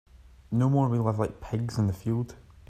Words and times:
No 0.49 0.67
more 0.67 0.89
we 0.89 0.97
live 0.97 1.19
like 1.19 1.41
pigs 1.41 1.77
in 1.77 1.85
the 1.85 1.93
field. 1.93 2.35